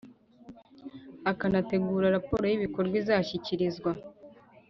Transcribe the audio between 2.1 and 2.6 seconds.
raporo y